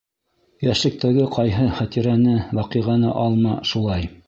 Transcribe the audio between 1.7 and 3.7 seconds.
хәтирәне, ваҡиғаны алма,